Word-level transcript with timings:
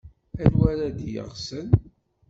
Anwa 0.43 0.65
ara 0.73 0.87
d-yesɣen? 0.97 1.69